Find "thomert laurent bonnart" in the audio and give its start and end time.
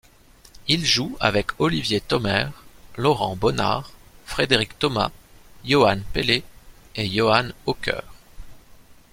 2.01-3.91